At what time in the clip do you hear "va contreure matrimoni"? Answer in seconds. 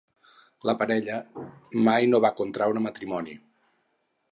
2.27-3.39